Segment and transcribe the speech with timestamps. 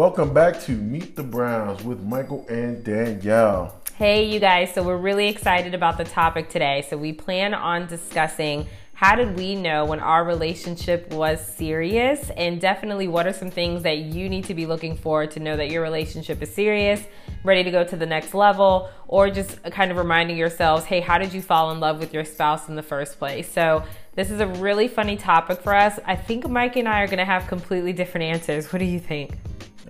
[0.00, 3.82] Welcome back to Meet the Browns with Michael and Danielle.
[3.96, 4.72] Hey, you guys.
[4.72, 6.86] So, we're really excited about the topic today.
[6.88, 12.30] So, we plan on discussing how did we know when our relationship was serious?
[12.30, 15.54] And definitely, what are some things that you need to be looking for to know
[15.58, 17.02] that your relationship is serious,
[17.44, 21.18] ready to go to the next level, or just kind of reminding yourselves, hey, how
[21.18, 23.52] did you fall in love with your spouse in the first place?
[23.52, 26.00] So, this is a really funny topic for us.
[26.06, 28.72] I think Mike and I are going to have completely different answers.
[28.72, 29.32] What do you think?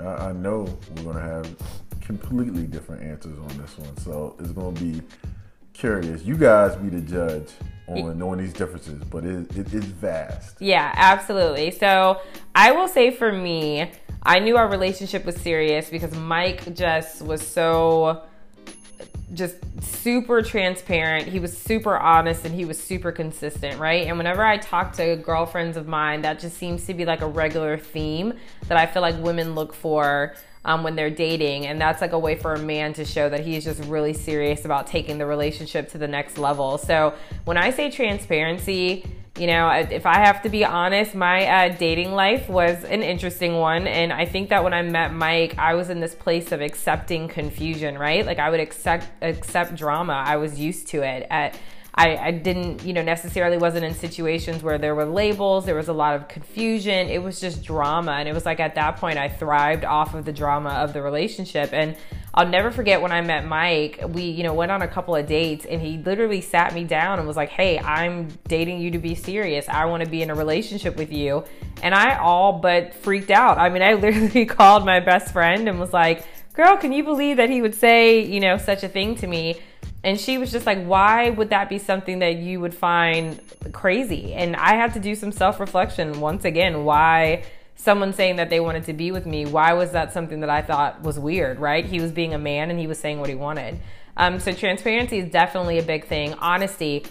[0.07, 1.57] I, know we're going to have
[2.01, 3.97] completely different answers on this one.
[3.99, 5.03] So it's going to be
[5.73, 6.25] curious.
[6.25, 7.49] You guys be the judge
[7.89, 10.61] on knowing these differences, but it, it is vast.
[10.61, 11.71] Yeah, absolutely.
[11.71, 12.21] So
[12.55, 13.91] I will say for me,
[14.23, 18.23] I knew our relationship was serious because Mike just was so
[19.33, 21.29] just super transparent.
[21.29, 24.07] He was super honest and he was super consistent, right?
[24.07, 27.29] And whenever I talk to girlfriends of mine, that just seems to be like a
[27.29, 28.35] regular theme
[28.69, 31.67] that I feel like women look for um, when they're dating.
[31.67, 34.65] And that's like a way for a man to show that he's just really serious
[34.65, 36.77] about taking the relationship to the next level.
[36.79, 39.05] So when I say transparency,
[39.39, 43.57] you know, if I have to be honest, my uh, dating life was an interesting
[43.57, 43.87] one.
[43.87, 47.29] And I think that when I met Mike, I was in this place of accepting
[47.29, 48.27] confusion, right?
[48.27, 50.25] Like I would accept, accept drama.
[50.27, 51.27] I was used to it.
[51.31, 51.57] At,
[52.01, 55.89] I, I didn't, you know, necessarily wasn't in situations where there were labels, there was
[55.89, 57.11] a lot of confusion.
[57.11, 58.13] It was just drama.
[58.13, 61.03] And it was like at that point, I thrived off of the drama of the
[61.03, 61.75] relationship.
[61.75, 61.99] And
[62.33, 65.27] I'll never forget when I met Mike, we, you know, went on a couple of
[65.27, 68.99] dates and he literally sat me down and was like, Hey, I'm dating you to
[68.99, 69.69] be serious.
[69.69, 71.45] I want to be in a relationship with you.
[71.83, 73.59] And I all but freaked out.
[73.59, 76.25] I mean, I literally called my best friend and was like,
[76.55, 79.61] Girl, can you believe that he would say, you know, such a thing to me?
[80.03, 83.41] And she was just like, why would that be something that you would find
[83.73, 84.33] crazy?
[84.33, 86.85] And I had to do some self reflection once again.
[86.85, 87.45] Why
[87.77, 90.63] someone saying that they wanted to be with me, why was that something that I
[90.63, 91.85] thought was weird, right?
[91.85, 93.79] He was being a man and he was saying what he wanted.
[94.17, 96.35] Um, so transparency is definitely a big thing.
[96.35, 97.05] Honesty.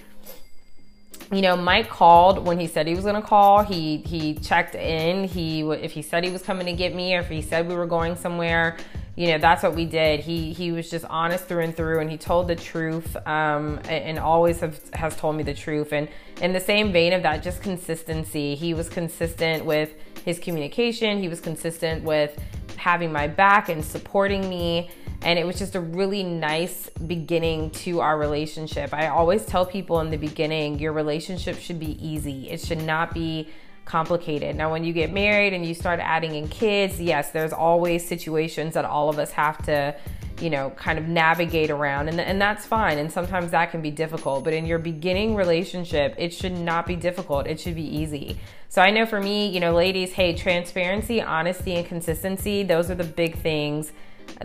[1.32, 3.64] You know, Mike called when he said he was to call.
[3.64, 5.26] He he checked in.
[5.26, 7.76] He if he said he was coming to get me, or if he said we
[7.76, 8.78] were going somewhere,
[9.20, 10.22] you know that's what we did.
[10.22, 14.18] He he was just honest through and through and he told the truth um, and,
[14.18, 15.92] always have, has told me the truth.
[15.92, 16.08] And
[16.42, 18.56] in the same vein of that just consistency.
[18.56, 19.94] He was consistent with
[20.24, 21.20] his communication.
[21.20, 22.42] He was consistent with
[22.78, 24.90] having my back and supporting me.
[25.24, 28.94] And it was just a really nice beginning to our relationship.
[28.94, 32.50] I always tell people in the beginning your relationship should be easy.
[32.50, 33.50] It should not be
[33.90, 34.56] complicated.
[34.56, 38.76] Now, when you get married and you start adding in kids, yes, there's always situations
[38.76, 39.96] that all of us have to,
[40.40, 43.00] you know, kind of navigate around, and, and that's fine.
[43.00, 46.96] And sometimes that can be difficult, but in your beginning relationship, it should not be
[46.96, 47.48] difficult.
[47.48, 48.38] It should be easy.
[48.70, 52.96] So I know for me, you know, ladies, hey, transparency, honesty, and consistency, those are
[52.96, 53.92] the big things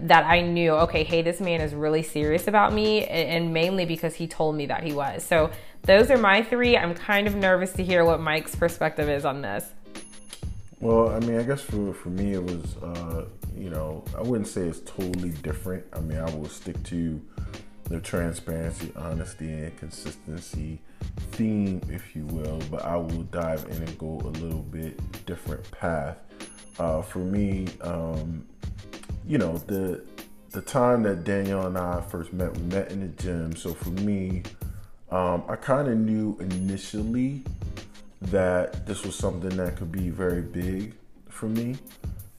[0.00, 4.14] that I knew, okay, hey, this man is really serious about me, and mainly because
[4.14, 5.22] he told me that he was.
[5.22, 5.50] So
[5.84, 6.76] those are my three.
[6.76, 9.70] I'm kind of nervous to hear what Mike's perspective is on this.
[10.80, 14.48] Well, I mean, I guess for, for me, it was, uh, you know, I wouldn't
[14.48, 15.84] say it's totally different.
[15.92, 17.20] I mean, I will stick to
[17.84, 20.80] the transparency, honesty, and consistency
[21.32, 25.70] theme, if you will, but I will dive in and go a little bit different
[25.70, 26.18] path.
[26.78, 28.46] Uh, for me, um,
[29.26, 30.04] you know, the
[30.50, 33.56] the time that Danielle and I first met, we met in the gym.
[33.56, 34.44] So for me,
[35.14, 37.44] um, I kind of knew initially
[38.20, 40.94] that this was something that could be very big
[41.28, 41.76] for me.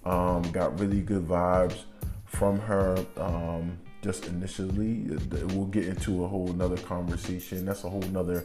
[0.03, 1.83] Um, got really good vibes
[2.25, 5.05] from her um, just initially.
[5.53, 7.65] We'll get into a whole nother conversation.
[7.65, 8.43] That's a whole nother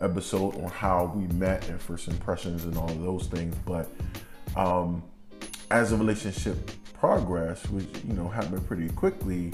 [0.00, 3.56] episode on how we met and first impressions and all those things.
[3.66, 3.88] But
[4.54, 5.02] um,
[5.72, 6.70] as a relationship
[7.00, 9.52] progress, which you know happened pretty quickly,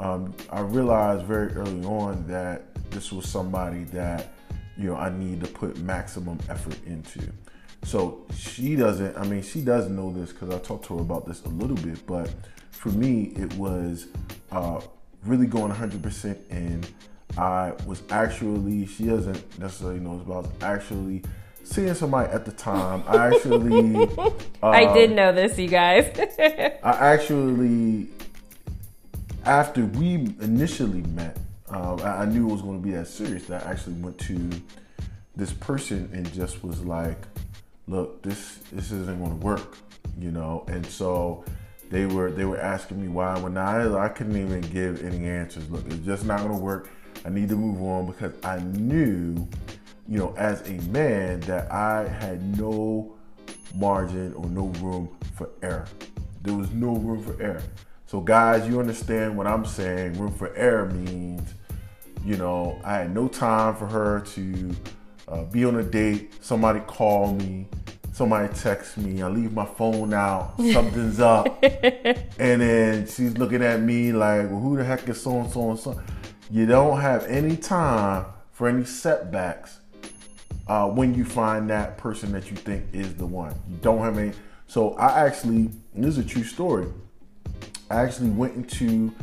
[0.00, 4.32] um, I realized very early on that this was somebody that
[4.76, 7.20] you know I need to put maximum effort into.
[7.84, 9.16] So she doesn't.
[9.16, 11.76] I mean, she does know this because I talked to her about this a little
[11.76, 12.04] bit.
[12.06, 12.30] But
[12.70, 14.08] for me, it was
[14.50, 14.80] uh,
[15.24, 16.84] really going 100% in.
[17.36, 18.86] I was actually.
[18.86, 21.22] She doesn't necessarily know this, but I was actually
[21.62, 23.04] seeing somebody at the time.
[23.06, 24.08] I actually.
[24.18, 24.30] Uh,
[24.62, 26.10] I did know this, you guys.
[26.82, 28.08] I actually,
[29.44, 31.38] after we initially met,
[31.72, 34.18] uh, I, I knew it was going to be that serious that I actually went
[34.18, 34.50] to
[35.36, 37.18] this person and just was like,
[37.86, 39.76] "Look, this this isn't going to work,"
[40.18, 40.64] you know.
[40.68, 41.44] And so
[41.90, 43.38] they were they were asking me why.
[43.38, 45.68] When I I couldn't even give any answers.
[45.70, 46.90] Look, it's just not going to work.
[47.24, 49.48] I need to move on because I knew
[50.08, 53.14] you know, as a man, that I had no
[53.74, 55.86] margin or no room for error.
[56.42, 57.62] there was no room for error.
[58.14, 60.12] So guys, you understand what I'm saying?
[60.20, 61.52] Room for error means,
[62.24, 64.70] you know, I had no time for her to
[65.26, 66.32] uh, be on a date.
[66.40, 67.66] Somebody call me,
[68.12, 69.20] somebody text me.
[69.20, 70.54] I leave my phone out.
[70.72, 75.40] Something's up, and then she's looking at me like, "Well, who the heck is so
[75.40, 76.00] and so and so?"
[76.52, 79.80] You don't have any time for any setbacks
[80.68, 83.60] uh, when you find that person that you think is the one.
[83.68, 84.34] You don't have any.
[84.68, 86.86] So I actually, this is a true story.
[87.90, 89.14] I actually went into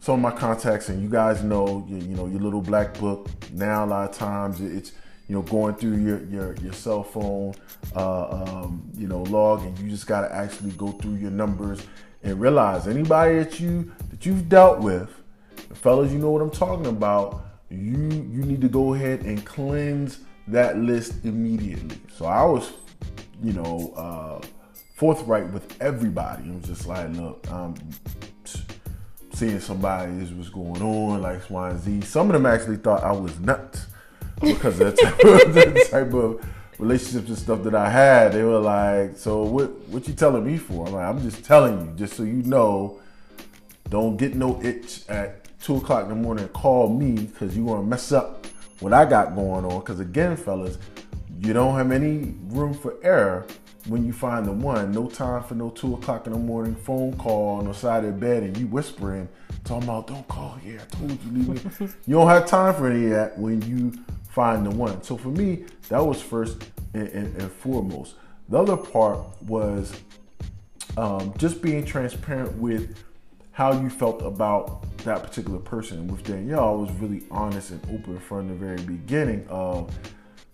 [0.00, 3.28] some of my contacts, and you guys know, you, you know, your little black book.
[3.52, 4.92] Now a lot of times it's
[5.28, 7.54] you know going through your your, your cell phone,
[7.94, 11.86] uh, um, you know, log, and you just got to actually go through your numbers
[12.22, 15.10] and realize anybody that you that you've dealt with,
[15.74, 17.46] fellas, you know what I'm talking about.
[17.70, 21.98] You you need to go ahead and cleanse that list immediately.
[22.16, 22.72] So I was,
[23.42, 24.46] you know, uh,
[25.00, 26.42] forthright with everybody.
[26.42, 27.74] I'm just like, look, um,
[29.32, 32.00] seeing somebody is what's going on, like X, Y, and Z.
[32.02, 33.86] Some of them actually thought I was nuts
[34.42, 36.44] because of the type of,
[36.78, 38.32] relationships and stuff that I had.
[38.32, 40.86] They were like, so what what you telling me for?
[40.86, 43.00] I'm like, I'm just telling you, just so you know,
[43.88, 47.64] don't get no itch at two o'clock in the morning and call me because you
[47.64, 48.46] want to mess up
[48.80, 49.80] what I got going on.
[49.80, 50.76] Because again, fellas,
[51.38, 53.46] you don't have any room for error
[53.86, 54.92] when you find the one.
[54.92, 58.14] No time for no two o'clock in the morning phone call on the side of
[58.14, 59.28] the bed and you whispering,
[59.64, 60.80] talking about, don't call here.
[60.80, 61.88] I told you, leave me.
[62.06, 63.92] you don't have time for any of that when you
[64.28, 65.02] find the one.
[65.02, 68.14] So for me, that was first and, and, and foremost.
[68.48, 69.94] The other part was
[70.96, 72.96] um, just being transparent with
[73.52, 76.06] how you felt about that particular person.
[76.08, 79.94] With Danielle, I was really honest and open from the very beginning of,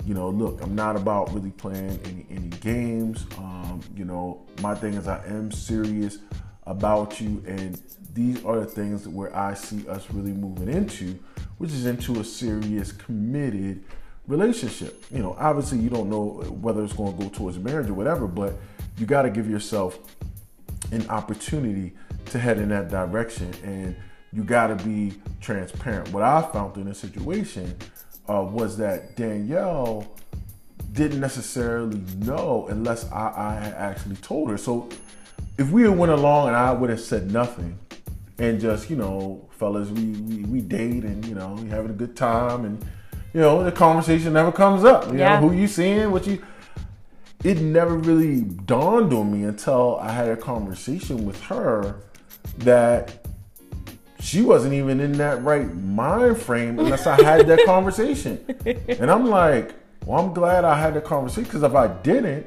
[0.07, 3.27] you know, look, I'm not about really playing any any games.
[3.37, 6.19] Um, you know, my thing is I am serious
[6.65, 7.81] about you, and
[8.15, 11.19] these are the things where I see us really moving into,
[11.59, 13.85] which is into a serious, committed
[14.29, 15.05] relationship.
[15.11, 18.29] You know, obviously you don't know whether it's going to go towards marriage or whatever,
[18.29, 18.55] but
[18.99, 19.99] you got to give yourself
[20.93, 21.93] an opportunity
[22.27, 23.97] to head in that direction and
[24.33, 26.13] you got to be transparent.
[26.13, 27.77] What I found in this situation
[28.29, 30.07] uh, was that Danielle
[30.93, 34.59] didn't necessarily know unless I, I had actually told her.
[34.59, 34.89] So
[35.59, 37.79] if we had went along and I would have said nothing
[38.39, 41.95] and just, you know, fellas, we, we, we date and, you know, we having a
[41.95, 42.83] good time and,
[43.33, 45.09] you know, the conversation never comes up.
[45.09, 45.39] You Yeah.
[45.41, 46.43] know, who you seeing, what you
[47.45, 52.01] it never really dawned on me until I had a conversation with her
[52.59, 53.26] that
[54.27, 58.45] she wasn't even in that right mind frame unless I had that conversation.
[58.89, 59.73] And I'm like,
[60.05, 62.45] well, I'm glad I had the conversation because if I didn't,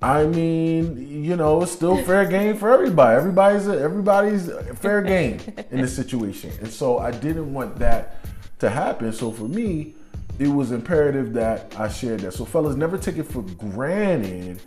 [0.00, 3.16] I mean, you know, it's still fair game for everybody.
[3.16, 8.24] Everybody's a, everybody's a fair game in this situation, and so I didn't want that
[8.60, 9.12] to happen.
[9.12, 9.96] So for me,
[10.38, 12.34] it was imperative that I shared that.
[12.34, 14.60] So fellas, never take it for granted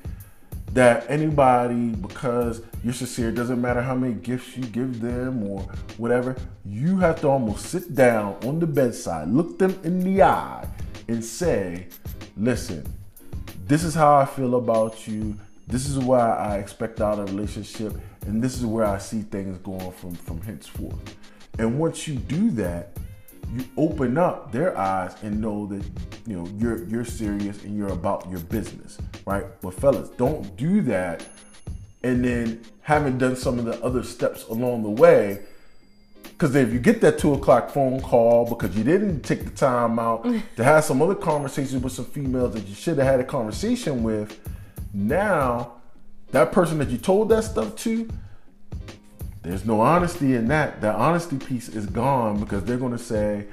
[0.75, 5.61] that anybody, because you're sincere, doesn't matter how many gifts you give them or
[5.97, 6.35] whatever,
[6.65, 10.67] you have to almost sit down on the bedside, look them in the eye,
[11.07, 11.87] and say,
[12.35, 12.85] listen,
[13.65, 15.37] this is how I feel about you.
[15.65, 17.93] This is why I expect out of a relationship,
[18.25, 21.15] and this is where I see things going from from henceforth.
[21.57, 22.97] And once you do that,
[23.53, 25.83] you open up their eyes and know that
[26.25, 29.45] you know you're you're serious and you're about your business, right?
[29.61, 31.25] But fellas, don't do that
[32.05, 35.39] and then haven't done some of the other steps along the way.
[36.21, 39.97] Because if you get that two o'clock phone call because you didn't take the time
[39.97, 40.23] out
[40.55, 44.03] to have some other conversations with some females that you should have had a conversation
[44.03, 44.39] with,
[44.93, 45.73] now
[46.29, 48.07] that person that you told that stuff to,
[49.45, 50.81] there's no honesty in that.
[50.81, 53.45] That honesty piece is gone because they're going to say,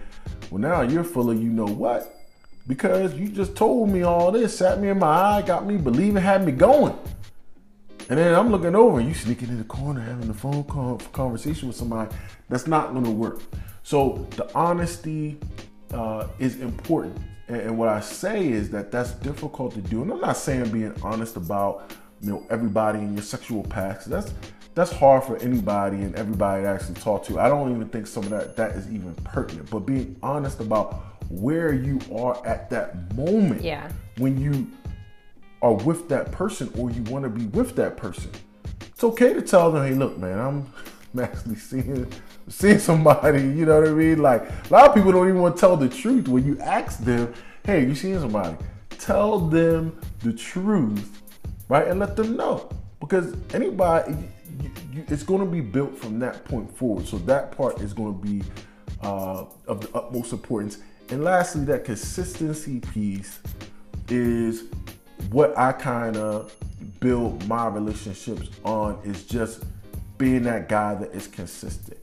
[0.51, 2.19] well, now you're full of you know what?
[2.67, 6.23] Because you just told me all this, sat me in my eye, got me believing,
[6.23, 6.97] had me going.
[8.09, 11.69] And then I'm looking over, you sneaking in the corner, having a phone call conversation
[11.69, 12.15] with somebody.
[12.49, 13.43] That's not going to work.
[13.83, 15.39] So the honesty
[15.93, 17.19] uh, is important.
[17.49, 20.03] And, and what I say is that that's difficult to do.
[20.03, 24.09] And I'm not saying being honest about you know everybody in your sexual past.
[24.09, 24.33] That's
[24.75, 27.39] that's hard for anybody and everybody to actually talk to.
[27.39, 29.71] I don't even think some of that that is even pertinent.
[29.71, 30.95] But being honest about
[31.31, 33.91] where you are at that moment Yeah.
[34.19, 34.67] when you
[35.63, 38.31] are with that person or you want to be with that person.
[38.81, 40.67] It's okay to tell them, hey, look, man, I'm,
[41.15, 42.07] I'm actually seeing
[42.49, 44.19] seeing somebody, you know what I mean?
[44.23, 46.99] Like a lot of people don't even want to tell the truth when you ask
[47.05, 47.33] them,
[47.65, 48.57] hey, you seeing somebody?
[48.99, 51.23] Tell them the truth,
[51.69, 51.87] right?
[51.89, 52.69] And let them know.
[53.01, 54.15] because anybody,
[54.61, 57.07] you, it's going to be built from that point forward.
[57.07, 58.43] So that part is going to be
[59.03, 60.79] uh, of the utmost importance.
[61.11, 63.41] And lastly, that consistency piece
[64.09, 64.65] is
[65.31, 66.55] what I kind of
[67.01, 69.65] build my relationships on is just
[70.19, 71.99] being that guy that is consistent.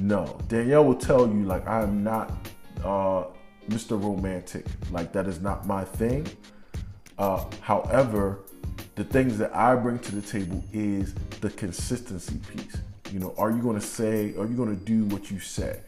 [0.00, 2.30] No, Danielle will tell you like I'm not
[2.84, 3.24] uh,
[3.68, 4.00] Mr.
[4.02, 4.66] Romantic.
[4.90, 6.26] Like that is not my thing.
[7.18, 8.40] Uh, however,
[8.98, 12.78] the things that I bring to the table is the consistency piece.
[13.12, 15.78] You know, are you going to say, are you going to do what you say?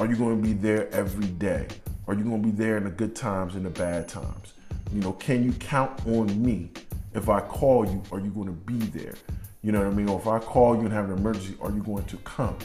[0.00, 1.68] Are you going to be there every day?
[2.08, 4.54] Are you going to be there in the good times and the bad times?
[4.92, 6.72] You know, can you count on me?
[7.14, 9.14] If I call you, are you going to be there?
[9.62, 10.08] You know what I mean?
[10.08, 12.58] Or if I call you and have an emergency, are you going to come?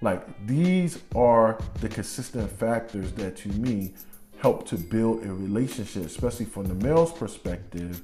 [0.00, 3.92] Like these are the consistent factors that to me
[4.38, 8.00] help to build a relationship, especially from the male's perspective,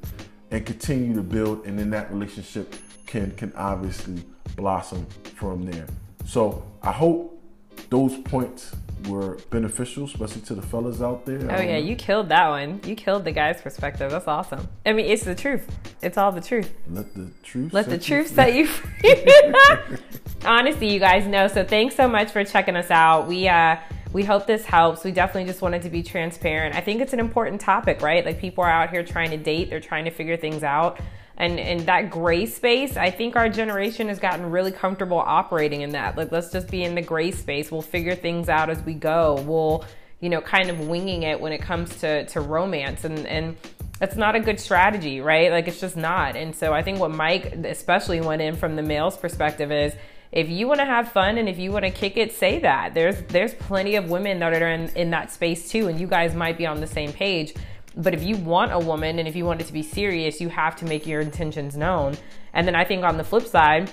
[0.53, 2.75] and continue to build, and then that relationship
[3.07, 4.23] can can obviously
[4.55, 5.87] blossom from there.
[6.25, 7.43] So I hope
[7.91, 8.77] those points
[9.09, 11.41] were beneficial, especially to the fellas out there.
[11.51, 12.81] Oh yeah, you killed that one.
[12.85, 14.11] You killed the guy's perspective.
[14.11, 14.69] That's awesome.
[14.87, 15.67] I mean, it's the truth.
[16.03, 16.73] It's all the truth.
[16.89, 17.73] Let the truth.
[17.73, 19.15] Let the truth set you free.
[20.45, 21.49] Honestly, you guys know.
[21.49, 23.27] So thanks so much for checking us out.
[23.27, 23.77] We uh
[24.13, 25.05] we hope this helps.
[25.05, 26.75] We definitely just wanted to be transparent.
[26.75, 28.25] I think it's an important topic, right?
[28.25, 31.01] Like people are out here trying to date, they're trying to figure things out.
[31.37, 35.91] And in that gray space i think our generation has gotten really comfortable operating in
[35.91, 36.17] that.
[36.17, 37.73] Like let's just be in the gray space.
[37.73, 39.43] We'll figure things out as we go.
[39.47, 39.85] We'll
[40.21, 43.05] you know kind of winging it when it comes to to romance.
[43.05, 43.57] And and
[43.99, 45.51] that's not a good strategy right?
[45.51, 46.37] Like it's just not.
[46.37, 49.95] And so i think what mike especially went in from the male's perspective is
[50.33, 52.95] if you want to have fun and if you want to kick it say that
[52.95, 56.35] there's there's plenty of women that are in, in that space too and you guys
[56.35, 57.55] might be on the same page
[57.97, 60.49] but if you want a woman and if you want it to be serious, you
[60.49, 62.17] have to make your intentions known.
[62.55, 63.91] And then I think on the flip side,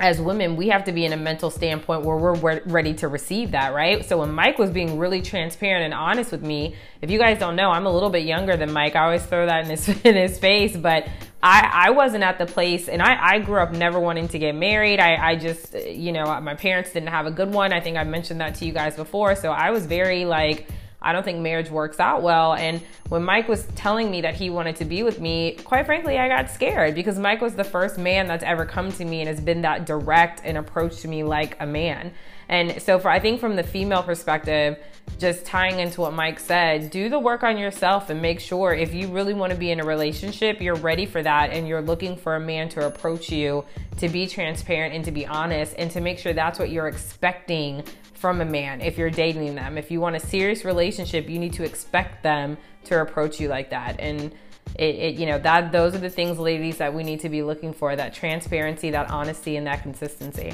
[0.00, 3.50] as women, we have to be in a mental standpoint where we're ready to receive
[3.50, 4.04] that, right?
[4.04, 7.56] So when Mike was being really transparent and honest with me, if you guys don't
[7.56, 8.94] know, I'm a little bit younger than Mike.
[8.94, 11.08] I always throw that in his in his face, but
[11.42, 14.54] I, I wasn't at the place, and I, I grew up never wanting to get
[14.54, 15.00] married.
[15.00, 17.72] I, I just, you know, my parents didn't have a good one.
[17.72, 19.34] I think I mentioned that to you guys before.
[19.36, 20.68] So I was very like,
[21.00, 22.54] I don't think marriage works out well.
[22.54, 26.18] And when Mike was telling me that he wanted to be with me, quite frankly,
[26.18, 29.28] I got scared because Mike was the first man that's ever come to me and
[29.28, 32.12] has been that direct and approached me like a man.
[32.48, 34.78] And so, for I think from the female perspective,
[35.18, 38.94] just tying into what Mike said, do the work on yourself and make sure if
[38.94, 42.16] you really want to be in a relationship, you're ready for that and you're looking
[42.16, 43.64] for a man to approach you
[43.98, 47.82] to be transparent and to be honest and to make sure that's what you're expecting
[48.14, 49.76] from a man if you're dating them.
[49.76, 53.70] If you want a serious relationship, you need to expect them to approach you like
[53.70, 54.00] that.
[54.00, 54.32] And
[54.78, 57.42] it, it, you know that those are the things ladies that we need to be
[57.42, 60.52] looking for that transparency that honesty and that consistency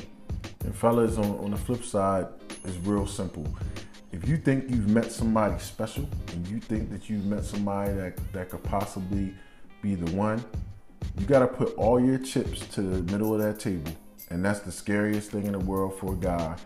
[0.65, 2.27] and fellas on, on the flip side
[2.65, 3.47] it's real simple.
[4.13, 8.33] If you think you've met somebody special and you think that you've met somebody that,
[8.33, 9.35] that could possibly
[9.83, 10.43] be the one
[11.19, 13.93] you got to put all your chips to the middle of that table.
[14.31, 16.57] And that's the scariest thing in the world for a guy.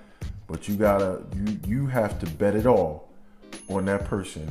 [0.47, 3.11] But you gotta you you have to bet it all
[3.69, 4.49] on that person.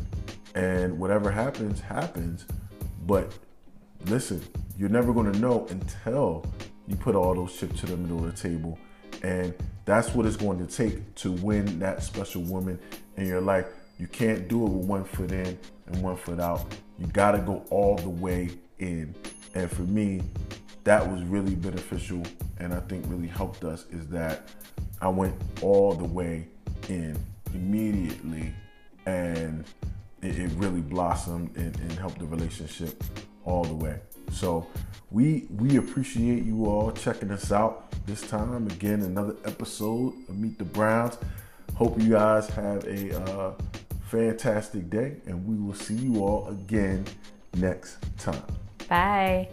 [0.53, 2.45] And whatever happens happens.
[3.05, 3.33] But
[4.05, 4.43] listen
[4.77, 6.45] you're never to know until
[6.87, 8.77] you put all those chips to the middle of the table
[9.23, 9.53] and
[9.85, 12.79] that's what it's going to take to win that special woman
[13.15, 13.65] in your life.
[13.99, 15.57] You can't do it with one foot in
[15.87, 16.65] and one foot out.
[16.99, 19.15] You got to go all the way in.
[19.55, 20.21] And for me
[20.83, 22.23] that was really beneficial
[22.59, 24.47] and i think really helped us is that
[25.01, 26.47] I went all the way
[26.89, 27.17] in
[27.53, 28.53] immediately,
[29.05, 29.63] and
[30.21, 33.03] it, really blossomed and helped the relationship
[33.45, 33.99] all the way.
[34.31, 34.67] So
[35.11, 38.67] we we appreciate you all checking us out this time.
[38.67, 41.17] Again, another episode of Meet the Browns.
[41.75, 43.53] Hope you guys have a uh,
[44.09, 47.05] fantastic day, and we will see you all again
[47.55, 48.43] next time.
[48.87, 49.49] Bye.